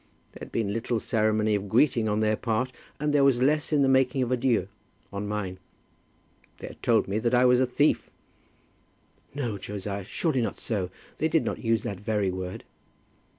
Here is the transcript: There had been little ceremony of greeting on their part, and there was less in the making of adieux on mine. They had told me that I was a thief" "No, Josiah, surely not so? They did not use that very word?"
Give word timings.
There 0.31 0.39
had 0.39 0.51
been 0.51 0.73
little 0.73 0.99
ceremony 0.99 1.53
of 1.53 1.69
greeting 1.69 2.09
on 2.09 2.21
their 2.21 2.35
part, 2.35 2.71
and 2.99 3.13
there 3.13 3.23
was 3.23 3.39
less 3.39 3.71
in 3.71 3.83
the 3.83 3.87
making 3.87 4.23
of 4.23 4.31
adieux 4.31 4.67
on 5.13 5.27
mine. 5.27 5.59
They 6.57 6.69
had 6.69 6.81
told 6.81 7.07
me 7.07 7.19
that 7.19 7.35
I 7.35 7.45
was 7.45 7.61
a 7.61 7.67
thief" 7.67 8.09
"No, 9.35 9.59
Josiah, 9.59 10.03
surely 10.03 10.41
not 10.41 10.57
so? 10.57 10.89
They 11.19 11.27
did 11.27 11.45
not 11.45 11.63
use 11.63 11.83
that 11.83 11.99
very 11.99 12.31
word?" 12.31 12.63